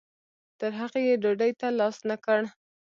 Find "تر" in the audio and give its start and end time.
0.59-0.71